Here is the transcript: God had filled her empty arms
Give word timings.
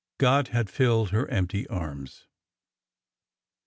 God 0.17 0.47
had 0.47 0.67
filled 0.71 1.11
her 1.11 1.29
empty 1.29 1.67
arms 1.67 2.25